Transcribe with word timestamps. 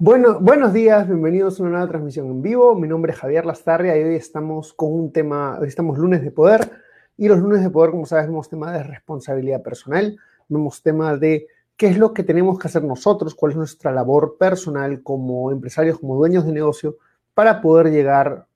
Bueno, 0.00 0.38
buenos 0.38 0.72
días, 0.72 1.08
bienvenidos 1.08 1.58
a 1.58 1.64
una 1.64 1.72
nueva 1.72 1.88
transmisión 1.88 2.26
en 2.26 2.40
vivo. 2.40 2.76
Mi 2.76 2.86
nombre 2.86 3.10
es 3.10 3.18
Javier 3.18 3.44
Lastarria 3.44 3.98
y 3.98 4.04
hoy 4.04 4.14
estamos 4.14 4.72
con 4.72 4.92
un 4.92 5.10
tema, 5.10 5.58
hoy 5.58 5.66
estamos 5.66 5.98
lunes 5.98 6.22
de 6.22 6.30
poder 6.30 6.70
y 7.16 7.26
los 7.26 7.40
lunes 7.40 7.64
de 7.64 7.70
poder, 7.70 7.90
como 7.90 8.06
sabes, 8.06 8.28
vemos 8.28 8.48
tema 8.48 8.72
de 8.72 8.84
responsabilidad 8.84 9.60
personal, 9.60 10.16
vemos 10.48 10.84
tema 10.84 11.16
de 11.16 11.48
qué 11.76 11.88
es 11.88 11.98
lo 11.98 12.14
que 12.14 12.22
tenemos 12.22 12.60
que 12.60 12.68
hacer 12.68 12.84
nosotros, 12.84 13.34
cuál 13.34 13.50
es 13.50 13.58
nuestra 13.58 13.90
labor 13.90 14.36
personal 14.38 15.02
como 15.02 15.50
empresarios, 15.50 15.98
como 15.98 16.14
dueños 16.14 16.46
de 16.46 16.52
negocio, 16.52 16.98
para 17.34 17.60
poder 17.60 17.90
llegar 17.90 18.46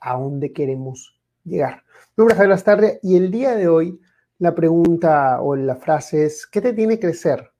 a 0.00 0.14
donde 0.14 0.54
queremos 0.54 1.14
llegar. 1.44 1.82
Mi 2.16 2.22
nombre 2.22 2.32
es 2.32 2.38
Javier 2.38 2.50
Lastarria 2.50 2.98
y 3.02 3.16
el 3.16 3.30
día 3.30 3.54
de 3.54 3.68
hoy 3.68 4.00
la 4.38 4.54
pregunta 4.54 5.42
o 5.42 5.56
la 5.56 5.76
frase 5.76 6.24
es, 6.24 6.46
¿qué 6.46 6.62
te 6.62 6.72
tiene 6.72 6.94
que 6.94 7.08
crecer? 7.08 7.50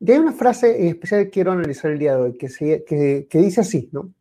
Y 0.00 0.12
hay 0.12 0.18
una 0.18 0.32
frase 0.32 0.82
en 0.82 0.88
especial 0.88 1.24
que 1.24 1.30
quiero 1.30 1.52
analizar 1.52 1.90
el 1.90 1.98
día 1.98 2.16
de 2.16 2.22
hoy, 2.22 2.38
que, 2.38 2.48
que, 3.28 3.38
dice 3.38 3.60
así, 3.60 3.88
¿no? 3.92 4.12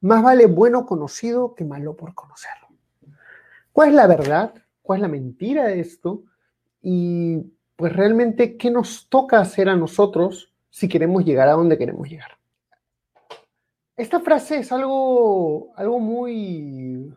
Más 0.00 0.22
vale 0.22 0.46
bueno 0.46 0.84
conocido 0.84 1.54
que 1.54 1.64
malo 1.64 1.96
por 1.96 2.14
conocerlo. 2.14 2.68
¿Cuál 3.72 3.90
es 3.90 3.94
la 3.94 4.06
verdad? 4.06 4.54
¿Cuál 4.82 4.98
es 4.98 5.02
la 5.02 5.08
mentira 5.08 5.66
de 5.66 5.80
esto? 5.80 6.24
Y 6.82 7.38
pues 7.76 7.92
realmente, 7.94 8.56
¿qué 8.56 8.70
nos 8.70 9.08
toca 9.08 9.40
hacer 9.40 9.68
a 9.68 9.76
nosotros 9.76 10.52
si 10.70 10.88
queremos 10.88 11.24
llegar 11.24 11.48
a 11.48 11.52
donde 11.52 11.78
queremos 11.78 12.08
llegar? 12.08 12.38
Esta 13.96 14.20
frase 14.20 14.58
es 14.58 14.72
algo, 14.72 15.72
algo 15.76 16.00
muy... 16.00 17.14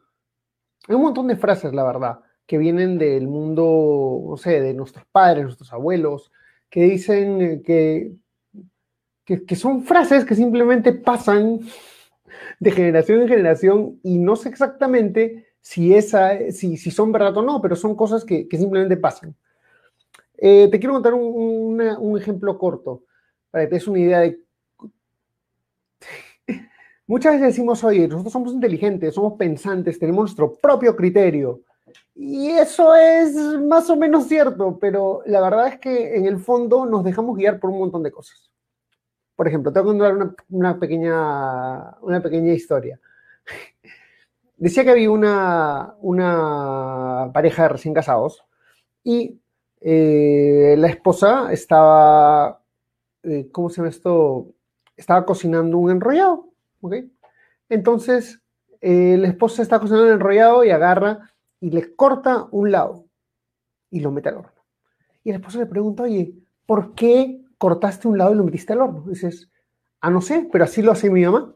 Hay 0.88 0.96
un 0.96 1.02
montón 1.02 1.28
de 1.28 1.36
frases, 1.36 1.74
la 1.74 1.84
verdad, 1.84 2.20
que 2.46 2.58
vienen 2.58 2.98
del 2.98 3.28
mundo, 3.28 4.22
no 4.30 4.38
sé, 4.38 4.62
de 4.62 4.74
nuestros 4.74 5.06
padres, 5.06 5.44
nuestros 5.44 5.74
abuelos, 5.74 6.32
que 6.70 6.84
dicen 6.84 7.64
que, 7.64 8.14
que, 9.26 9.56
son 9.56 9.84
frases 9.84 10.26
que 10.26 10.36
simplemente 10.36 10.94
pasan 10.94 11.62
de 12.60 12.72
generación 12.72 13.22
en 13.22 13.28
generación 13.28 14.00
y 14.04 14.20
no 14.20 14.36
sé 14.36 14.50
exactamente 14.50 15.48
si, 15.62 15.96
esa, 15.96 16.52
si, 16.52 16.78
si 16.78 16.92
son 16.92 17.12
verdad 17.12 17.38
o 17.38 17.42
no, 17.42 17.62
pero 17.62 17.76
son 17.76 17.96
cosas 17.96 18.24
que, 18.24 18.48
simplemente 18.52 18.98
pasan. 18.98 19.36
Eh, 20.38 20.68
te 20.70 20.80
quiero 20.80 20.94
contar 20.94 21.14
un, 21.14 22.18
ejemplo 22.20 22.58
corto 22.58 23.04
para 23.50 23.64
que 23.64 23.70
te 23.70 23.76
des 23.76 23.88
una 23.88 24.00
idea 24.00 24.20
de... 24.20 24.40
Muchas 27.08 27.34
veces 27.34 27.48
decimos, 27.48 27.84
oye, 27.84 28.08
nosotros 28.08 28.34
somos 28.34 28.54
inteligentes, 28.54 29.16
somos 29.16 29.34
pensantes, 29.34 29.98
tenemos 29.98 30.24
nuestro 30.24 30.54
propio 30.54 30.96
criterio. 30.96 31.62
Y 32.16 32.50
eso 32.52 32.96
es 32.96 33.36
más 33.36 33.90
o 33.90 33.98
menos 33.98 34.28
cierto, 34.28 34.80
pero 34.80 35.22
la 35.26 35.42
verdad 35.42 35.68
es 35.68 35.80
que 35.80 36.16
en 36.16 36.26
el 36.26 36.40
fondo 36.40 36.86
nos 36.86 37.04
dejamos 37.04 37.36
guiar 37.36 37.60
por 37.60 37.70
un 37.70 37.80
montón 37.80 38.04
de 38.04 38.12
cosas. 38.12 38.50
Por 39.36 39.50
ejemplo, 39.50 39.74
tengo 39.74 39.92
que 39.92 39.98
contar 39.98 40.36
una, 40.50 40.80
pequeña, 40.80 41.98
una 42.00 42.22
pequeña 42.22 42.54
historia. 42.54 43.00
Decía 44.58 44.86
que 44.86 44.92
había 44.92 45.12
una, 45.12 45.96
una 46.00 47.32
pareja 47.34 47.64
de 47.64 47.70
recién 47.70 47.94
casados 47.94 48.46
y 49.04 49.42
eh, 49.82 50.76
la 50.78 50.88
esposa 50.88 51.52
estaba, 51.52 52.62
eh, 53.24 53.50
¿cómo 53.52 53.70
se 53.70 53.78
llama 53.78 53.90
esto? 53.90 54.54
Estaba 54.96 55.26
cocinando 55.26 55.78
un 55.78 55.92
enrollado, 55.92 56.48
¿ok? 56.80 56.96
Entonces, 57.68 58.42
eh, 58.80 59.18
la 59.20 59.28
esposa 59.28 59.62
está 59.62 59.80
cocinando 59.80 60.08
un 60.08 60.14
enrollado 60.14 60.64
y 60.64 60.70
agarra 60.70 61.35
y 61.66 61.72
le 61.72 61.96
corta 61.96 62.48
un 62.52 62.72
lado 62.72 63.08
y 63.90 64.00
lo 64.00 64.12
mete 64.12 64.30
al 64.30 64.38
horno. 64.38 64.64
Y 65.24 65.32
el 65.32 65.38
esposo 65.38 65.58
le 65.58 65.66
pregunta, 65.66 66.04
oye, 66.04 66.36
¿por 66.68 66.94
qué 66.94 67.44
cortaste 67.58 68.08
un 68.08 68.20
lado 68.20 68.34
y 68.34 68.38
lo 68.38 68.44
metiste 68.44 68.74
al 68.74 68.82
horno? 68.82 69.04
dices, 69.08 69.50
ah, 70.00 70.12
no 70.12 70.22
sé, 70.22 70.48
pero 70.52 70.66
así 70.66 70.84
lo 70.84 70.92
hace 70.92 71.10
mi 71.10 71.26
mamá. 71.26 71.56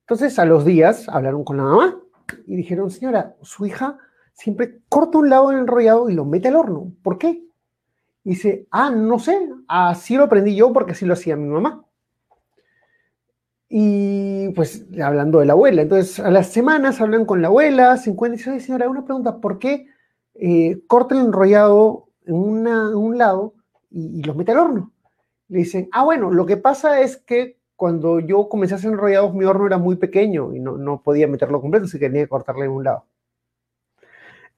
Entonces, 0.00 0.40
a 0.40 0.44
los 0.44 0.64
días 0.64 1.08
hablaron 1.08 1.44
con 1.44 1.58
la 1.58 1.62
mamá 1.62 2.00
y 2.44 2.56
dijeron, 2.56 2.90
señora, 2.90 3.36
su 3.42 3.64
hija 3.64 3.96
siempre 4.32 4.80
corta 4.88 5.18
un 5.18 5.30
lado 5.30 5.52
enrollado 5.52 6.10
y 6.10 6.14
lo 6.14 6.24
mete 6.24 6.48
al 6.48 6.56
horno. 6.56 6.92
¿Por 7.04 7.18
qué? 7.18 7.44
Y 8.24 8.30
dice, 8.30 8.66
ah, 8.72 8.90
no 8.90 9.20
sé, 9.20 9.50
así 9.68 10.16
lo 10.16 10.24
aprendí 10.24 10.56
yo 10.56 10.72
porque 10.72 10.92
así 10.92 11.06
lo 11.06 11.12
hacía 11.12 11.36
mi 11.36 11.46
mamá. 11.46 11.84
Y 13.74 14.50
pues 14.50 14.84
hablando 15.02 15.38
de 15.38 15.46
la 15.46 15.54
abuela, 15.54 15.80
entonces 15.80 16.20
a 16.20 16.30
las 16.30 16.48
semanas 16.48 17.00
hablan 17.00 17.24
con 17.24 17.40
la 17.40 17.48
abuela, 17.48 17.96
se 17.96 18.10
encuentran 18.10 18.34
y 18.34 18.36
dicen, 18.36 18.60
señora, 18.60 18.86
una 18.86 19.06
pregunta, 19.06 19.40
¿por 19.40 19.58
qué 19.58 19.86
eh, 20.34 20.82
corta 20.86 21.14
el 21.14 21.22
enrollado 21.22 22.10
en, 22.26 22.34
un 22.36 23.16
lado 23.16 23.54
y, 23.88 24.22
lo 24.24 24.34
mete 24.34 24.52
al 24.52 24.58
horno? 24.58 24.92
Le 25.48 25.60
dicen, 25.60 25.88
ah, 25.92 26.04
bueno, 26.04 26.30
lo 26.30 26.44
que 26.44 26.58
pasa 26.58 27.00
es 27.00 27.16
que 27.16 27.60
cuando 27.74 28.20
yo 28.20 28.46
comencé 28.50 28.74
a 28.74 28.76
hacer 28.76 28.92
enrollados, 28.92 29.32
mi 29.32 29.46
horno 29.46 29.66
era 29.66 29.78
muy 29.78 29.96
pequeño 29.96 30.52
y 30.54 30.60
no, 30.60 30.76
no 30.76 31.02
podía 31.02 31.26
meterlo 31.26 31.62
completo, 31.62 31.86
así 31.86 31.98
que 31.98 32.08
tenía 32.08 32.24
que 32.24 32.28
cortarle 32.28 32.66
en 32.66 32.72
un 32.72 32.84
lado. 32.84 33.06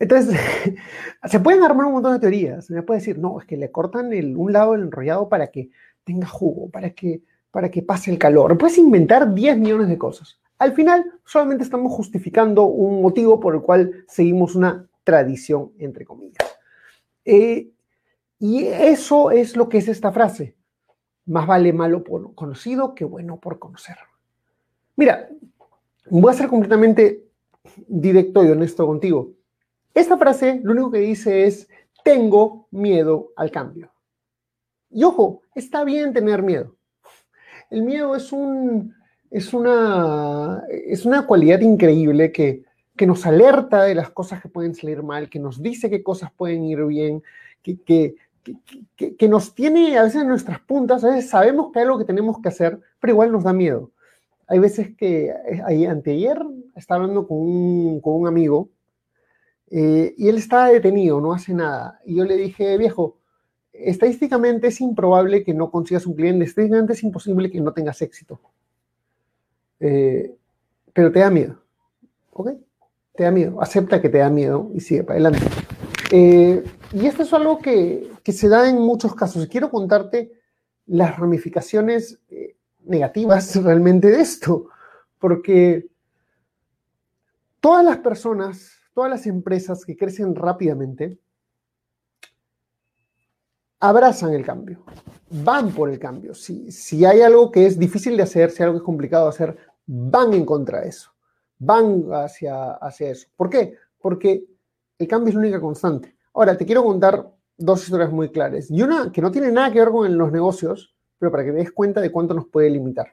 Entonces, 0.01 0.37
se 1.25 1.39
pueden 1.39 1.63
armar 1.63 1.87
un 1.87 1.93
montón 1.93 2.15
de 2.15 2.19
teorías. 2.19 2.67
Se 2.67 2.75
me 2.75 2.83
puede 2.83 2.99
decir, 2.99 3.17
no, 3.17 3.41
es 3.41 3.47
que 3.47 3.57
le 3.57 3.71
cortan 3.71 4.13
el, 4.13 4.37
un 4.37 4.53
lado 4.53 4.73
del 4.73 4.83
enrollado 4.83 5.29
para 5.29 5.53
que 5.53 5.71
tenga 6.03 6.27
jugo, 6.27 6.69
para 6.69 6.91
que 6.91 7.23
para 7.55 7.71
que 7.71 7.83
pase 7.83 8.11
el 8.11 8.19
calor. 8.19 8.59
Puedes 8.59 8.79
inventar 8.79 9.33
10 9.33 9.59
millones 9.59 9.87
de 9.87 9.97
cosas. 9.97 10.41
Al 10.59 10.73
final, 10.73 11.05
solamente 11.25 11.63
estamos 11.63 11.93
justificando 11.93 12.65
un 12.65 13.01
motivo 13.01 13.39
por 13.39 13.55
el 13.55 13.61
cual 13.61 14.05
seguimos 14.09 14.57
una 14.57 14.89
tradición, 15.05 15.71
entre 15.79 16.05
comillas. 16.05 16.59
Eh, 17.25 17.71
y 18.41 18.65
eso 18.65 19.31
es 19.31 19.57
lo 19.57 19.69
que 19.69 19.79
es 19.79 19.87
esta 19.87 20.11
frase. 20.11 20.57
Más 21.27 21.47
vale 21.47 21.73
malo 21.73 22.03
por 22.03 22.35
conocido 22.35 22.93
que 22.93 23.05
bueno 23.05 23.39
por 23.39 23.61
conocer. 23.61 23.99
Mira, 24.97 25.29
voy 26.11 26.33
a 26.33 26.37
ser 26.37 26.49
completamente 26.49 27.29
directo 27.87 28.45
y 28.45 28.49
honesto 28.49 28.85
contigo. 28.85 29.31
Esta 29.95 30.19
frase 30.19 30.61
lo 30.65 30.73
único 30.73 30.91
que 30.91 30.99
dice 30.99 31.47
es, 31.47 31.69
tengo 32.03 32.67
miedo 32.73 33.31
al 33.37 33.53
cambio. 33.53 33.93
Y 34.91 35.05
ojo, 35.05 35.43
está 35.55 35.85
bien 35.85 36.13
tener 36.13 36.43
miedo. 36.43 36.75
El 37.75 37.83
miedo 37.83 38.15
es, 38.15 38.31
un, 38.31 38.95
es, 39.33 39.53
una, 39.53 40.62
cualidad 41.27 41.59
increíble 41.59 42.31
que, 42.31 42.62
nos 43.05 43.27
alerta 43.27 43.83
de 43.83 43.97
las 43.97 44.11
cosas 44.11 44.41
que 44.41 44.49
pueden 44.49 44.77
salir 44.77 45.03
mal, 45.03 45.29
que 45.29 45.41
nos 45.41 45.61
dice 45.61 45.91
qué 45.91 46.01
cosas 46.01 46.31
pueden 46.31 46.62
ir 46.62 46.85
bien, 46.85 47.21
que, 47.65 48.15
nos 49.29 49.57
tiene 49.57 49.99
a 49.99 50.05
veces 50.05 50.23
en 50.23 50.29
nuestras 50.29 50.61
puntas, 50.61 51.03
a 51.03 51.09
veces 51.09 51.29
sabemos 51.29 51.73
que 51.73 51.81
hay 51.81 51.85
algo 51.85 51.99
que 51.99 52.05
tenemos 52.05 52.41
que 52.41 52.49
hacer, 52.49 52.79
pero 53.01 53.15
igual 53.15 53.33
nos 53.33 53.43
da 53.43 53.53
miedo. 53.53 53.91
Hay 54.47 54.61
veces 54.61 54.95
que, 54.97 55.35
eh, 55.49 55.89
anteayer, 55.89 56.41
estaba 56.77 57.01
hablando 57.01 57.27
con 57.27 57.39
un, 57.39 58.01
con 58.01 58.21
un 58.21 58.29
amigo 58.29 58.69
eh, 59.69 60.15
y 60.17 60.29
él 60.29 60.37
estaba 60.37 60.69
detenido, 60.69 61.21
no 61.21 61.33
hace 61.33 61.53
nada. 61.55 61.99
Y 62.05 62.15
yo 62.15 62.25
le 62.25 62.37
dije, 62.37 62.79
viejo, 62.79 63.17
estadísticamente 63.75 64.69
es 64.69 64.81
improbable 64.81 65.45
que 65.45 65.53
no 65.53 65.71
consigas 65.71 66.07
un 66.07 66.15
cliente, 66.15 66.44
estadísticamente 66.44 66.93
es 66.93 67.03
imposible 67.03 67.50
que 67.50 67.61
no 67.61 67.73
tengas 67.73 68.00
éxito. 68.00 68.41
Eh, 69.81 70.35
pero 70.93 71.11
te 71.11 71.19
da 71.19 71.31
miedo. 71.31 71.61
¿Ok? 72.32 72.53
Te 73.15 73.25
da 73.25 73.31
miedo. 73.31 73.61
Acepta 73.61 74.00
que 74.00 74.09
te 74.09 74.19
da 74.19 74.31
miedo 74.31 74.71
y 74.75 74.81
sigue 74.81 75.03
para 75.03 75.19
adelante. 75.19 75.47
Eh, 76.11 76.65
y 76.93 77.06
esto 77.06 77.25
es 77.25 77.32
algo 77.32 77.59
que, 77.59 78.11
se 78.25 78.49
da 78.49 78.69
en 78.69 78.79
muchos 78.79 79.15
casos. 79.15 79.47
Quiero 79.49 79.71
contarte 79.71 80.32
las 80.87 81.19
ramificaciones 81.19 82.21
eh, 82.31 82.56
negativas 82.85 83.56
realmente 83.62 84.09
de 84.09 84.21
esto. 84.21 84.69
Porque 85.19 85.88
todas 87.61 87.85
las 87.85 87.99
personas, 87.99 88.79
todas 88.94 89.11
las 89.11 89.26
empresas 89.26 89.85
que 89.85 89.97
crecen 89.97 90.35
rápidamente, 90.35 91.19
abrazan 93.89 94.33
el 94.33 94.45
cambio, 94.45 94.83
van 95.31 95.73
por 95.73 95.91
el 95.91 95.99
cambio. 95.99 96.35
Si, 96.35 96.71
si 96.73 97.05
hay 97.05 97.21
algo 97.21 97.51
que 97.51 97.67
es 97.67 97.79
difícil 97.79 98.17
de 98.17 98.23
hacer, 98.23 98.51
si 98.51 98.63
algo 98.63 98.79
es 98.79 98.83
complicado 98.83 99.25
de 99.25 99.31
hacer, 99.31 99.57
van 99.87 100.33
en 100.33 100.47
contra 100.47 100.81
de 100.81 100.89
eso, 100.89 101.11
van 101.59 102.07
hacia, 102.13 102.73
hacia 102.73 103.11
eso. 103.11 103.29
¿Por 103.37 103.51
qué? 103.51 103.75
Porque 104.01 104.45
el 104.99 105.09
cambio 105.09 105.29
es 105.29 105.35
la 105.35 105.41
única 105.41 105.61
constante. 105.61 106.15
Ahora, 106.33 106.57
te 106.57 106.65
quiero 106.65 106.83
contar 106.83 107.31
dos 107.57 107.83
historias 107.83 108.11
muy 108.11 108.31
claras. 108.31 108.71
Y 108.71 108.83
una 108.83 109.13
que 109.13 109.21
no 109.21 109.31
tiene 109.31 109.53
nada 109.53 109.71
que 109.71 109.81
ver 109.81 109.91
con 109.91 110.17
los 110.17 110.33
negocios, 110.33 110.95
pero 111.19 111.31
para 111.31 111.45
que 111.45 111.53
te 111.53 111.59
des 111.59 111.73
cuenta 111.73 112.01
de 112.01 112.11
cuánto 112.11 112.35
nos 112.35 112.47
puede 112.49 112.71
limitar. 112.71 113.13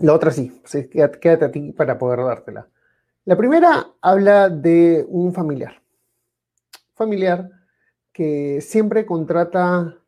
La 0.00 0.14
otra 0.14 0.30
sí, 0.30 0.60
quédate 0.90 1.44
a 1.44 1.50
ti 1.50 1.72
para 1.72 1.96
poder 1.98 2.24
dártela. 2.24 2.66
La 3.26 3.36
primera 3.36 3.86
habla 4.00 4.48
de 4.48 5.04
un 5.08 5.32
familiar. 5.32 5.80
Familiar 6.94 7.48
que 8.14 8.60
siempre 8.62 9.04
contrata, 9.04 9.98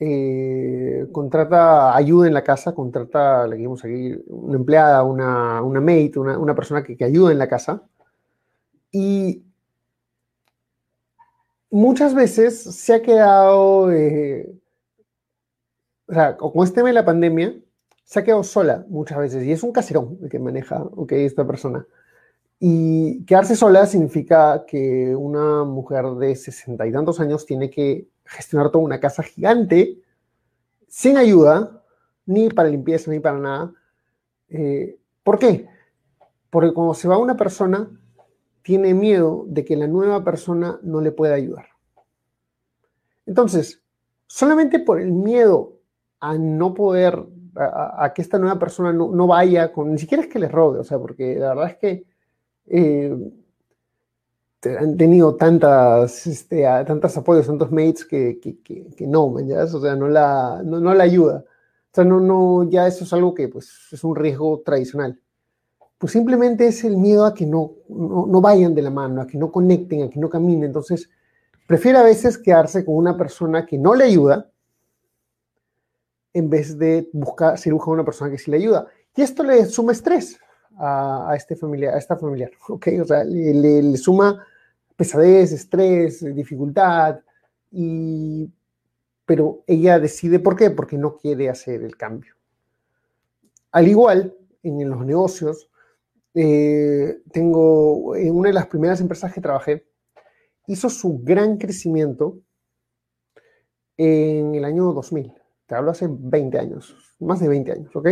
eh, 0.00 1.06
contrata 1.12 1.96
ayuda 1.96 2.26
en 2.26 2.34
la 2.34 2.42
casa, 2.42 2.74
contrata, 2.74 3.46
le 3.46 3.56
dijimos 3.56 3.84
aquí, 3.84 4.14
una 4.26 4.56
empleada, 4.56 5.04
una, 5.04 5.62
una 5.62 5.80
mate, 5.80 6.18
una, 6.18 6.54
persona 6.54 6.82
que, 6.82 6.96
que, 6.96 7.04
ayuda 7.04 7.32
en 7.32 7.38
la 7.38 7.48
casa. 7.48 7.82
Y 8.90 9.44
muchas 11.70 12.12
veces 12.14 12.60
se 12.60 12.94
ha 12.94 13.02
quedado, 13.02 13.92
eh, 13.92 14.52
o 16.08 16.12
sea, 16.12 16.36
con 16.36 16.64
este 16.64 16.76
tema 16.76 16.88
de 16.88 16.94
la 16.94 17.04
pandemia, 17.04 17.54
se 18.04 18.18
ha 18.18 18.24
quedado 18.24 18.42
sola 18.42 18.84
muchas 18.88 19.18
veces 19.18 19.44
y 19.44 19.52
es 19.52 19.62
un 19.62 19.72
caserón 19.72 20.18
el 20.22 20.28
que 20.28 20.38
maneja 20.38 20.82
okay, 20.96 21.24
esta 21.24 21.46
persona. 21.46 21.86
Y 22.58 23.24
quedarse 23.24 23.54
sola 23.54 23.86
significa 23.86 24.64
que 24.66 25.14
una 25.14 25.64
mujer 25.64 26.06
de 26.12 26.34
sesenta 26.36 26.86
y 26.86 26.92
tantos 26.92 27.20
años 27.20 27.44
tiene 27.44 27.70
que 27.70 28.08
gestionar 28.24 28.70
toda 28.70 28.84
una 28.84 28.98
casa 28.98 29.22
gigante 29.22 30.00
sin 30.88 31.18
ayuda, 31.18 31.82
ni 32.24 32.48
para 32.48 32.68
limpieza, 32.68 33.10
ni 33.10 33.20
para 33.20 33.38
nada. 33.38 33.72
Eh, 34.48 34.98
¿Por 35.22 35.38
qué? 35.38 35.68
Porque 36.48 36.72
cuando 36.72 36.94
se 36.94 37.08
va 37.08 37.18
una 37.18 37.36
persona, 37.36 37.90
tiene 38.62 38.94
miedo 38.94 39.44
de 39.46 39.64
que 39.64 39.76
la 39.76 39.86
nueva 39.86 40.24
persona 40.24 40.80
no 40.82 41.00
le 41.00 41.12
pueda 41.12 41.34
ayudar. 41.34 41.66
Entonces, 43.26 43.82
solamente 44.26 44.78
por 44.78 45.00
el 45.00 45.12
miedo 45.12 45.78
a 46.20 46.38
no 46.38 46.74
poder, 46.74 47.26
a, 47.54 48.12
que 48.14 48.22
esta 48.22 48.38
nueva 48.38 48.58
persona 48.58 48.92
no, 48.92 49.26
vaya 49.26 49.72
con, 49.72 49.92
ni 49.92 49.98
siquiera 49.98 50.22
es 50.22 50.28
que 50.28 50.38
les 50.38 50.50
robe, 50.50 50.80
o 50.80 50.84
sea, 50.84 50.98
porque 50.98 51.36
la 51.36 51.50
verdad 51.50 51.70
es 51.70 51.76
que 51.76 52.06
eh, 52.68 53.14
han 54.78 54.96
tenido 54.96 55.36
tantas, 55.36 56.26
este, 56.26 56.62
tantos 56.86 57.16
apoyos, 57.16 57.46
tantos 57.46 57.70
mates 57.70 58.04
que, 58.04 58.40
que, 58.40 59.06
no, 59.06 59.38
¿ya? 59.40 59.64
o 59.64 59.80
sea, 59.80 59.94
no 59.94 60.08
la, 60.08 60.62
no, 60.64 60.94
la 60.94 61.04
ayuda. 61.04 61.44
O 61.46 61.94
sea, 61.94 62.04
no, 62.04 62.20
no, 62.20 62.68
ya 62.68 62.86
eso 62.86 63.04
es 63.04 63.12
algo 63.12 63.32
que 63.32 63.48
pues, 63.48 63.70
es 63.92 64.02
un 64.02 64.16
riesgo 64.16 64.62
tradicional 64.64 65.20
pues 65.98 66.12
simplemente 66.12 66.66
es 66.66 66.84
el 66.84 66.96
miedo 66.96 67.24
a 67.24 67.34
que 67.34 67.46
no, 67.46 67.72
no, 67.88 68.40
vayan 68.40 68.74
de 68.74 68.82
la 68.82 68.90
mano, 68.90 69.22
a 69.22 69.26
que 69.26 69.38
no 69.38 69.50
conecten, 69.50 70.02
a 70.02 70.10
que 70.10 70.18
no 70.18 70.28
caminen. 70.28 70.64
Entonces, 70.64 71.08
prefiere 71.66 71.98
a 71.98 72.02
veces 72.02 72.36
quedarse 72.36 72.84
con 72.84 72.96
una 72.96 73.16
persona 73.16 73.64
que 73.64 73.78
no 73.78 73.94
le 73.94 74.04
ayuda 74.04 74.50
en 76.34 76.50
vez 76.50 76.78
de 76.78 77.08
buscar, 77.14 77.56
si 77.56 77.70
busca 77.70 77.90
una 77.90 78.04
persona 78.04 78.30
que 78.30 78.38
sí 78.38 78.50
le 78.50 78.58
ayuda. 78.58 78.86
Y 79.14 79.22
esto 79.22 79.42
le 79.42 79.64
suma 79.64 79.92
estrés 79.92 80.38
a, 80.78 81.34
este 81.36 81.56
familiar, 81.56 81.94
a 81.94 81.98
esta 81.98 82.16
familiar, 82.16 82.50
¿ok? 82.68 82.88
O 83.02 83.04
sea, 83.04 83.24
le, 83.24 83.96
suma 83.96 84.44
pesadez, 84.96 85.52
estrés, 85.52 86.24
dificultad, 86.34 87.20
y, 87.70 88.50
pero 89.24 89.62
ella 89.66 89.98
decide 89.98 90.38
por 90.38 90.56
qué, 90.56 90.70
porque 90.70 90.96
no 90.96 91.16
quiere 91.16 91.48
hacer 91.50 91.82
el 91.82 91.96
cambio. 91.96 92.34
Al 93.72 93.88
igual, 93.88 94.34
en 94.62 94.88
los 94.88 95.04
negocios, 95.04 95.70
eh, 96.34 97.18
tengo 97.32 98.14
en 98.16 98.34
una 98.34 98.48
de 98.48 98.54
las 98.54 98.66
primeras 98.66 99.00
empresas 99.00 99.32
que 99.32 99.40
trabajé, 99.40 99.86
hizo 100.66 100.90
su 100.90 101.20
gran 101.22 101.56
crecimiento 101.58 102.38
en 103.96 104.54
el 104.54 104.64
año 104.64 104.92
2000. 104.92 105.32
Te 105.66 105.74
hablo 105.74 105.90
hace 105.90 106.06
20 106.08 106.58
años, 106.58 107.16
más 107.20 107.40
de 107.40 107.48
20 107.48 107.72
años, 107.72 107.96
¿ok? 107.96 108.08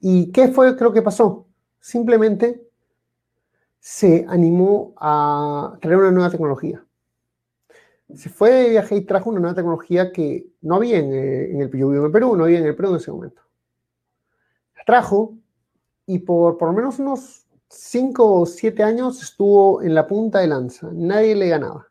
¿Y 0.00 0.32
qué 0.32 0.48
fue 0.48 0.76
creo 0.76 0.92
que 0.92 1.02
pasó? 1.02 1.49
Simplemente 1.80 2.62
se 3.78 4.26
animó 4.28 4.92
a 4.96 5.78
traer 5.80 5.98
una 5.98 6.10
nueva 6.10 6.30
tecnología. 6.30 6.84
Se 8.14 8.28
fue 8.28 8.50
de 8.50 8.70
viaje 8.70 8.96
y 8.96 9.00
trajo 9.02 9.30
una 9.30 9.40
nueva 9.40 9.54
tecnología 9.54 10.12
que 10.12 10.46
no 10.60 10.76
había 10.76 10.98
en, 10.98 11.12
eh, 11.14 11.50
en 11.52 11.60
el 11.62 11.70
Perú, 11.70 12.36
no 12.36 12.44
había 12.44 12.58
en 12.58 12.66
el 12.66 12.76
Perú 12.76 12.90
en 12.90 12.96
ese 12.96 13.10
momento. 13.10 13.42
Trajo 14.84 15.34
y 16.06 16.18
por 16.18 16.58
por 16.58 16.68
lo 16.68 16.74
menos 16.74 16.98
unos 16.98 17.46
5 17.68 18.40
o 18.40 18.46
7 18.46 18.82
años 18.82 19.22
estuvo 19.22 19.80
en 19.82 19.94
la 19.94 20.06
punta 20.06 20.40
de 20.40 20.48
lanza, 20.48 20.90
nadie 20.92 21.36
le 21.36 21.48
ganaba. 21.48 21.86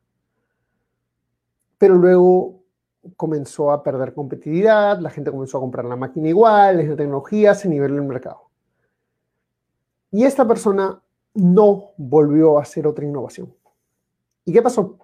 Pero 1.78 1.96
luego 1.96 2.60
comenzó 3.16 3.72
a 3.72 3.82
perder 3.82 4.14
competitividad, 4.14 5.00
la 5.00 5.10
gente 5.10 5.32
comenzó 5.32 5.58
a 5.58 5.62
comprar 5.62 5.86
la 5.86 5.96
máquina 5.96 6.28
igual, 6.28 6.78
la 6.78 6.96
tecnología 6.98 7.56
se 7.56 7.70
niveló 7.70 7.96
el 7.96 8.04
mercado. 8.04 8.49
Y 10.12 10.24
esta 10.24 10.48
persona 10.48 11.02
no 11.34 11.92
volvió 11.98 12.58
a 12.58 12.64
hacer 12.64 12.88
otra 12.88 13.06
innovación. 13.06 13.54
¿Y 14.46 14.54
qué 14.54 14.62
pasó? 14.62 14.98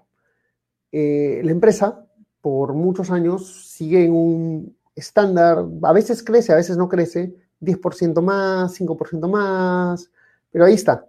Eh, 0.92 1.42
la 1.44 1.52
empresa, 1.52 2.06
por 2.42 2.74
muchos 2.74 3.12
años, 3.12 3.70
sigue 3.70 4.06
en 4.06 4.14
un 4.14 4.78
estándar, 4.96 5.66
a 5.84 5.94
veces 5.94 6.24
crece, 6.24 6.54
a 6.54 6.56
veces 6.56 6.78
no 6.78 6.88
crece, 6.88 7.36
10% 7.62 8.22
más, 8.22 8.80
5% 8.80 9.30
más, 9.30 10.10
pero 10.52 10.66
ahí 10.66 10.74
está. 10.74 11.08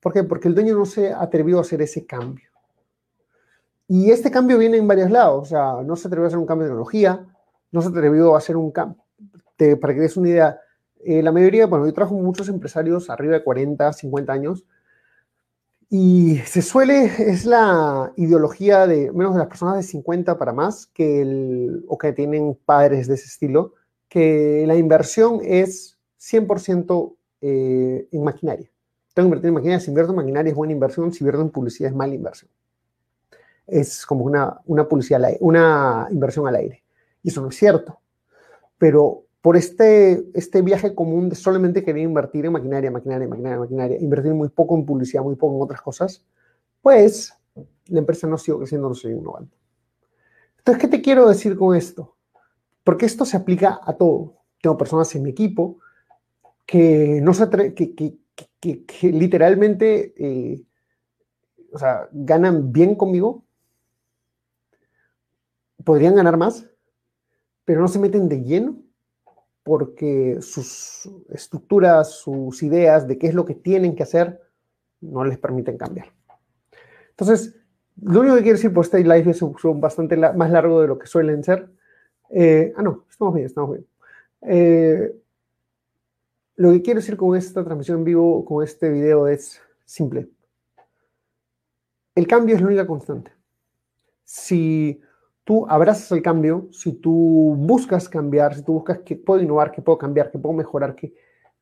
¿Por 0.00 0.12
qué? 0.12 0.24
Porque 0.24 0.48
el 0.48 0.54
dueño 0.54 0.74
no 0.74 0.86
se 0.86 1.12
atrevió 1.12 1.58
a 1.58 1.60
hacer 1.60 1.82
ese 1.82 2.06
cambio. 2.06 2.48
Y 3.86 4.10
este 4.10 4.30
cambio 4.30 4.56
viene 4.56 4.78
en 4.78 4.88
varios 4.88 5.10
lados. 5.10 5.42
O 5.42 5.44
sea, 5.44 5.82
no 5.84 5.96
se 5.96 6.08
atrevió 6.08 6.24
a 6.24 6.28
hacer 6.28 6.38
un 6.38 6.46
cambio 6.46 6.64
de 6.64 6.70
tecnología, 6.70 7.26
no 7.72 7.82
se 7.82 7.88
atrevió 7.88 8.34
a 8.34 8.38
hacer 8.38 8.56
un 8.56 8.70
cambio. 8.70 9.02
Para 9.80 9.92
que 9.92 10.00
des 10.00 10.16
una 10.16 10.28
idea, 10.28 10.60
eh, 11.04 11.22
la 11.22 11.32
mayoría, 11.32 11.66
bueno, 11.66 11.86
yo 11.86 11.92
trabajo 11.92 12.14
con 12.14 12.24
muchos 12.24 12.48
empresarios 12.48 13.10
arriba 13.10 13.34
de 13.34 13.44
40, 13.44 13.92
50 13.92 14.32
años. 14.32 14.64
Y 15.88 16.38
se 16.46 16.62
suele, 16.62 17.06
es 17.18 17.44
la 17.44 18.12
ideología 18.16 18.86
de 18.86 19.10
menos 19.10 19.34
de 19.34 19.40
las 19.40 19.48
personas 19.48 19.76
de 19.76 19.82
50 19.82 20.38
para 20.38 20.52
más, 20.52 20.86
que 20.86 21.22
el, 21.22 21.84
o 21.88 21.98
que 21.98 22.12
tienen 22.12 22.56
padres 22.64 23.08
de 23.08 23.14
ese 23.14 23.26
estilo, 23.26 23.74
que 24.08 24.64
la 24.66 24.76
inversión 24.76 25.40
es 25.42 25.98
100% 26.20 27.16
eh, 27.40 28.08
en 28.12 28.22
maquinaria. 28.22 28.70
Tengo 29.14 29.26
que 29.26 29.30
invertir 29.30 29.48
en 29.48 29.54
maquinaria, 29.54 29.80
si 29.80 29.90
invierto 29.90 30.12
en 30.12 30.16
maquinaria 30.16 30.50
es 30.50 30.56
buena 30.56 30.72
inversión, 30.72 31.12
si 31.12 31.24
invierto 31.24 31.42
en 31.42 31.50
publicidad 31.50 31.90
es 31.90 31.96
mala 31.96 32.14
inversión. 32.14 32.50
Es 33.66 34.06
como 34.06 34.24
una, 34.24 34.60
una, 34.66 34.86
publicidad, 34.86 35.20
una 35.40 36.06
inversión 36.10 36.46
al 36.46 36.56
aire. 36.56 36.84
Y 37.22 37.30
eso 37.30 37.40
no 37.40 37.48
es 37.48 37.56
cierto. 37.56 38.00
Pero 38.78 39.24
por 39.40 39.56
este, 39.56 40.26
este 40.34 40.60
viaje 40.60 40.94
común 40.94 41.30
de 41.30 41.36
solamente 41.36 41.82
querer 41.82 42.02
invertir 42.02 42.44
en 42.44 42.52
maquinaria, 42.52 42.90
maquinaria, 42.90 43.26
maquinaria, 43.26 43.58
maquinaria, 43.58 43.98
invertir 43.98 44.34
muy 44.34 44.48
poco 44.48 44.76
en 44.76 44.84
publicidad, 44.84 45.22
muy 45.22 45.36
poco 45.36 45.56
en 45.56 45.62
otras 45.62 45.80
cosas, 45.80 46.24
pues 46.82 47.34
la 47.86 47.98
empresa 47.98 48.26
no 48.26 48.36
sigue 48.36 48.58
creciendo, 48.58 48.88
no 48.88 48.94
sigue 48.94 49.14
innovando. 49.14 49.50
Entonces, 50.58 50.80
¿qué 50.80 50.88
te 50.88 51.00
quiero 51.00 51.26
decir 51.26 51.56
con 51.56 51.74
esto? 51.74 52.16
Porque 52.84 53.06
esto 53.06 53.24
se 53.24 53.36
aplica 53.36 53.80
a 53.82 53.94
todo. 53.94 54.34
Tengo 54.60 54.76
personas 54.76 55.14
en 55.14 55.22
mi 55.22 55.30
equipo 55.30 55.78
que 56.66 57.20
no 57.22 57.32
se 57.32 57.48
que, 57.74 57.94
que, 58.60 59.12
literalmente, 59.12 60.14
eh, 60.16 60.62
o 61.72 61.78
sea, 61.78 62.08
ganan 62.12 62.72
bien 62.72 62.94
conmigo, 62.94 63.42
podrían 65.82 66.14
ganar 66.14 66.36
más, 66.36 66.66
pero 67.64 67.80
no 67.80 67.88
se 67.88 67.98
meten 67.98 68.28
de 68.28 68.42
lleno 68.42 68.89
porque 69.62 70.38
sus 70.40 71.08
estructuras, 71.28 72.14
sus 72.14 72.62
ideas 72.62 73.06
de 73.06 73.18
qué 73.18 73.28
es 73.28 73.34
lo 73.34 73.44
que 73.44 73.54
tienen 73.54 73.94
que 73.94 74.02
hacer, 74.02 74.40
no 75.00 75.24
les 75.24 75.38
permiten 75.38 75.76
cambiar. 75.76 76.12
Entonces, 77.10 77.56
lo 78.02 78.20
único 78.20 78.36
que 78.36 78.42
quiero 78.42 78.56
decir 78.56 78.72
por 78.72 78.84
este 78.84 79.02
live 79.02 79.30
es 79.30 79.42
un 79.42 79.80
bastante 79.80 80.16
más 80.16 80.50
largo 80.50 80.80
de 80.80 80.88
lo 80.88 80.98
que 80.98 81.06
suelen 81.06 81.44
ser, 81.44 81.68
eh, 82.30 82.72
ah, 82.76 82.82
no, 82.82 83.04
estamos 83.10 83.34
bien, 83.34 83.46
estamos 83.46 83.72
bien. 83.72 83.86
Eh, 84.42 85.12
lo 86.56 86.72
que 86.72 86.82
quiero 86.82 87.00
decir 87.00 87.16
con 87.16 87.36
esta 87.36 87.64
transmisión 87.64 87.98
en 87.98 88.04
vivo, 88.04 88.44
con 88.44 88.62
este 88.62 88.88
video, 88.90 89.26
es 89.26 89.60
simple. 89.84 90.28
El 92.14 92.26
cambio 92.26 92.54
es 92.54 92.60
la 92.60 92.68
única 92.68 92.86
constante. 92.86 93.32
Si 94.24 95.00
tú 95.44 95.66
abrazas 95.68 96.10
el 96.12 96.22
cambio, 96.22 96.68
si 96.70 96.92
tú 96.92 97.54
buscas 97.58 98.08
cambiar, 98.08 98.54
si 98.54 98.62
tú 98.62 98.74
buscas 98.74 98.98
que 99.00 99.16
puedo 99.16 99.42
innovar, 99.42 99.72
que 99.72 99.82
puedo 99.82 99.98
cambiar, 99.98 100.30
que 100.30 100.38
puedo 100.38 100.54
mejorar, 100.54 100.94
que, 100.94 101.14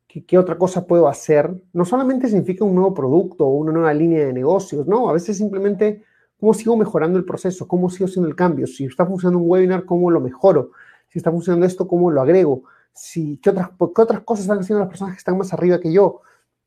qué 0.07 0.39
otra 0.39 0.59
cosa 0.59 0.87
puedo 0.87 1.09
hacer, 1.09 1.55
no 1.73 1.85
solamente 1.85 2.29
significa 2.29 2.65
un 2.65 2.75
nuevo 2.75 2.95
producto 2.95 3.47
o 3.47 3.55
una 3.57 3.73
nueva 3.73 3.95
línea 3.95 4.27
de 4.27 4.33
negocios, 4.33 4.87
no, 4.87 5.09
a 5.09 5.13
veces 5.13 5.37
simplemente 5.37 6.03
¿Cómo 6.41 6.55
sigo 6.55 6.77
mejorando 6.77 7.19
el 7.19 7.25
proceso? 7.25 7.67
¿Cómo 7.67 7.91
sigo 7.91 8.07
haciendo 8.07 8.29
el 8.29 8.37
cambio? 8.37 8.67
Si 8.69 8.85
está 8.85 9.05
funcionando 9.05 9.41
un 9.41 9.51
webinar, 9.51 9.85
¿cómo 9.85 10.09
lo 10.11 10.21
mejoro? 10.21 10.71
Si 11.09 11.19
está 11.19 11.33
funcionando 11.33 11.67
esto, 11.67 11.89
¿cómo 11.89 12.13
lo 12.13 12.21
agrego? 12.21 12.63
Si, 12.93 13.39
¿qué, 13.39 13.51
otras, 13.51 13.71
¿Qué 13.71 14.03
otras 14.03 14.21
cosas 14.21 14.45
están 14.45 14.61
haciendo 14.61 14.81
las 14.81 14.89
personas 14.89 15.15
que 15.15 15.19
están 15.19 15.37
más 15.37 15.53
arriba 15.53 15.81
que 15.81 15.93
yo? 15.93 16.21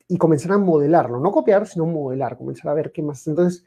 Y 0.10 0.18
comenzar 0.18 0.52
a 0.52 0.58
modelarlo, 0.58 1.22
no 1.22 1.32
copiar, 1.32 1.68
sino 1.68 1.86
modelar, 1.86 2.38
comenzar 2.38 2.70
a 2.70 2.74
ver 2.74 2.92
qué 2.92 3.02
más. 3.02 3.26
Entonces, 3.28 3.64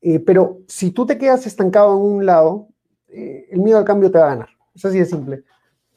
eh, 0.00 0.20
pero 0.20 0.60
si 0.68 0.90
tú 0.90 1.04
te 1.04 1.18
quedas 1.18 1.46
estancado 1.46 1.94
en 1.98 2.02
un 2.02 2.24
lado, 2.24 2.68
el 3.12 3.60
miedo 3.60 3.78
al 3.78 3.84
cambio 3.84 4.10
te 4.10 4.18
va 4.18 4.26
a 4.26 4.30
ganar. 4.30 4.48
Es 4.74 4.84
así 4.84 4.98
de 4.98 5.04
simple. 5.04 5.44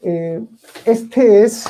Eh, 0.01 0.43
este 0.85 1.43
es 1.43 1.65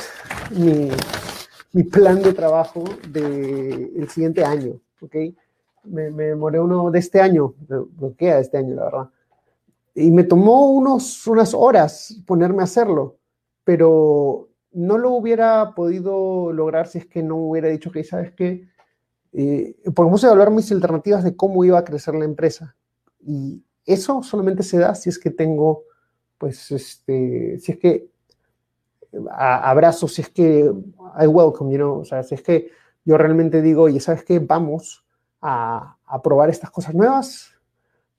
mi, 0.50 1.82
plan 1.84 2.22
de 2.22 2.32
trabajo 2.32 2.84
del 3.08 4.08
siguiente 4.08 4.44
año, 4.44 4.80
¿ok? 5.00 5.14
Me, 5.84 6.10
me 6.10 6.24
demoré 6.24 6.58
uno 6.58 6.90
de 6.90 6.98
este 6.98 7.20
año, 7.20 7.54
lo 7.68 8.16
queda 8.16 8.40
este 8.40 8.58
año, 8.58 8.74
la 8.74 8.84
verdad. 8.84 9.10
Y 9.94 10.10
me 10.10 10.24
tomó 10.24 10.70
unos, 10.70 11.26
unas 11.26 11.54
horas 11.54 12.18
ponerme 12.26 12.60
a 12.60 12.64
hacerlo, 12.64 13.16
pero 13.64 14.50
no 14.72 14.98
lo 14.98 15.12
hubiera 15.12 15.74
podido 15.74 16.52
lograr 16.52 16.86
si 16.86 16.98
es 16.98 17.06
que 17.06 17.22
no 17.22 17.36
hubiera 17.36 17.68
dicho 17.68 17.90
que, 17.90 18.04
¿sabes 18.04 18.32
qué? 18.32 18.68
Eh, 19.32 19.76
porque 19.94 20.10
puse 20.10 20.26
a 20.26 20.30
hablar 20.30 20.50
mis 20.50 20.70
alternativas 20.70 21.24
de 21.24 21.34
cómo 21.34 21.64
iba 21.64 21.78
a 21.78 21.84
crecer 21.84 22.14
la 22.14 22.26
empresa. 22.26 22.76
Y 23.20 23.64
eso 23.86 24.22
solamente 24.22 24.62
se 24.62 24.78
da 24.78 24.94
si 24.94 25.08
es 25.08 25.18
que 25.18 25.30
tengo, 25.30 25.84
pues, 26.38 26.70
este, 26.70 27.58
si 27.60 27.72
es 27.72 27.78
que 27.78 28.08
abrazo, 29.30 30.08
si 30.08 30.22
es 30.22 30.28
que 30.28 30.70
I 31.18 31.26
welcome, 31.26 31.72
you 31.72 31.78
know, 31.78 32.00
o 32.00 32.04
sea, 32.04 32.22
si 32.22 32.34
es 32.34 32.42
que 32.42 32.70
yo 33.04 33.16
realmente 33.16 33.62
digo, 33.62 33.84
oye, 33.84 34.00
¿sabes 34.00 34.24
qué? 34.24 34.40
Vamos 34.40 35.04
a, 35.40 35.96
a 36.04 36.22
probar 36.22 36.50
estas 36.50 36.70
cosas 36.70 36.94
nuevas 36.94 37.52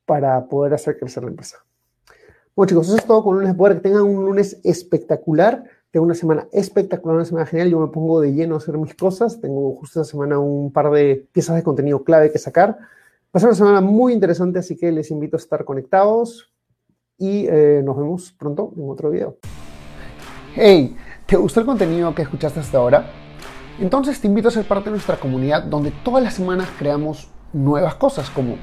para 0.05 0.47
poder 0.47 0.73
hacer 0.73 0.97
crecer 0.97 1.23
la 1.23 1.29
empresa. 1.29 1.57
Bueno, 2.55 2.69
chicos, 2.69 2.87
eso 2.87 2.97
es 2.97 3.05
todo 3.05 3.23
con 3.23 3.37
lunes 3.37 3.53
poder. 3.53 3.75
Que 3.75 3.81
tengan 3.81 4.01
un 4.01 4.25
lunes 4.25 4.59
espectacular. 4.63 5.63
Tengo 5.91 6.05
una 6.05 6.15
semana 6.15 6.47
espectacular, 6.51 7.17
una 7.17 7.25
semana 7.25 7.45
genial. 7.45 7.69
Yo 7.69 7.79
me 7.79 7.89
pongo 7.89 8.19
de 8.19 8.33
lleno 8.33 8.55
a 8.55 8.57
hacer 8.57 8.77
mis 8.79 8.95
cosas. 8.95 9.39
Tengo 9.39 9.75
justo 9.75 10.01
esta 10.01 10.11
semana 10.11 10.39
un 10.39 10.71
par 10.71 10.89
de 10.89 11.27
piezas 11.31 11.55
de 11.55 11.61
contenido 11.61 12.03
clave 12.03 12.31
que 12.31 12.39
sacar. 12.39 12.79
Va 13.27 13.37
a 13.37 13.39
ser 13.39 13.49
una 13.49 13.55
semana 13.55 13.81
muy 13.81 14.13
interesante, 14.13 14.59
así 14.59 14.77
que 14.77 14.91
les 14.91 15.11
invito 15.11 15.35
a 15.35 15.39
estar 15.39 15.65
conectados 15.65 16.53
y 17.17 17.45
eh, 17.47 17.81
nos 17.83 17.97
vemos 17.97 18.31
pronto 18.31 18.71
en 18.77 18.89
otro 18.89 19.09
video. 19.09 19.37
Hey, 20.55 20.95
¿te 21.25 21.35
gustó 21.35 21.59
el 21.59 21.65
contenido 21.65 22.15
que 22.15 22.21
escuchaste 22.21 22.61
hasta 22.61 22.77
ahora? 22.77 23.11
Entonces 23.79 24.21
te 24.21 24.27
invito 24.27 24.47
a 24.47 24.51
ser 24.51 24.65
parte 24.65 24.85
de 24.85 24.91
nuestra 24.91 25.19
comunidad 25.19 25.63
donde 25.63 25.91
todas 25.91 26.23
las 26.23 26.35
semanas 26.35 26.69
creamos 26.79 27.29
nuevas 27.51 27.95
cosas 27.95 28.29
como 28.29 28.55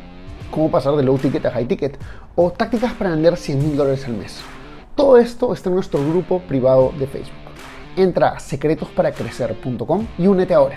cómo 0.51 0.71
pasar 0.71 0.97
de 0.97 1.03
low 1.03 1.19
ticket 1.19 1.45
a 1.47 1.51
high 1.51 1.67
ticket 1.67 1.99
o 2.35 2.51
tácticas 2.51 2.95
para 2.95 3.11
vender 3.11 3.37
100 3.37 3.59
mil 3.59 3.77
dólares 3.77 4.07
al 4.07 4.15
mes. 4.15 4.41
Todo 4.95 5.19
esto 5.19 5.53
está 5.53 5.69
en 5.69 5.75
nuestro 5.75 6.01
grupo 6.09 6.41
privado 6.41 6.93
de 6.99 7.07
Facebook. 7.07 7.35
Entra 7.97 8.31
a 8.31 8.41
secretosparacrecer.com 8.41 10.07
y 10.19 10.27
únete 10.27 10.55
ahora. 10.55 10.77